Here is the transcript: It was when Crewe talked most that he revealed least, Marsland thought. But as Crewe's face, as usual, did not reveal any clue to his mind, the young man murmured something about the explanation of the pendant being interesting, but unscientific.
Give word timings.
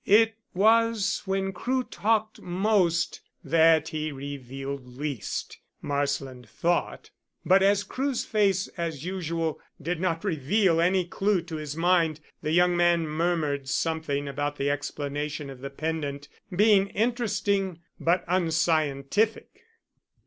It 0.07 0.33
was 0.55 1.21
when 1.25 1.53
Crewe 1.53 1.83
talked 1.83 2.41
most 2.41 3.21
that 3.43 3.89
he 3.89 4.11
revealed 4.11 4.97
least, 4.97 5.59
Marsland 5.79 6.49
thought. 6.49 7.11
But 7.45 7.61
as 7.61 7.83
Crewe's 7.83 8.25
face, 8.25 8.67
as 8.77 9.05
usual, 9.05 9.59
did 9.79 9.99
not 9.99 10.23
reveal 10.23 10.81
any 10.81 11.05
clue 11.05 11.43
to 11.43 11.57
his 11.57 11.77
mind, 11.77 12.19
the 12.41 12.49
young 12.51 12.75
man 12.75 13.07
murmured 13.07 13.69
something 13.69 14.27
about 14.27 14.55
the 14.55 14.71
explanation 14.71 15.51
of 15.51 15.61
the 15.61 15.69
pendant 15.69 16.29
being 16.49 16.87
interesting, 16.87 17.81
but 17.99 18.23
unscientific. 18.27 19.49